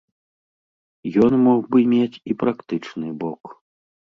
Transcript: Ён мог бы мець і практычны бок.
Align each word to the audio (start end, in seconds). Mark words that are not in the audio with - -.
Ён 1.27 1.33
мог 1.47 1.61
бы 1.75 1.79
мець 1.93 2.21
і 2.33 2.39
практычны 2.45 3.07
бок. 3.25 3.57